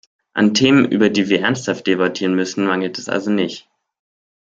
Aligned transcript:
An 0.33 0.55
Themen, 0.55 0.85
über 0.91 1.11
die 1.11 1.29
wir 1.29 1.41
ernsthaft 1.41 1.85
debattieren 1.85 2.33
müssen, 2.33 2.65
mangelt 2.65 2.97
es 2.97 3.07
also 3.07 3.29
nicht. 3.29 3.69